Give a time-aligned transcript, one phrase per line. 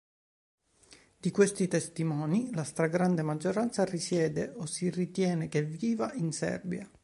[1.19, 6.89] Di questi testimoni la stragrande maggioranza risiede o si ritiene che viva in Serbia.